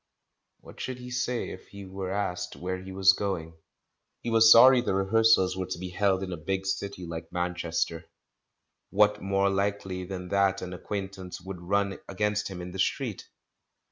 [0.61, 3.53] What should he say if he were asked where he was going?
[4.21, 8.05] He was sorry the rehearsals were to be held in a big city like Manchester;
[8.89, 13.29] what more likely than that an acquaintance would run against him in the street?